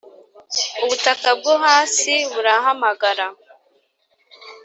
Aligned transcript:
ubutaka 0.83 1.29
bwo 1.39 1.53
hasi 1.65 2.13
burahamagara 2.31 3.27